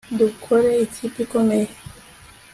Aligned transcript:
Dukora 0.19 0.69
ikipe 0.85 1.17
ikomeye 1.25 1.67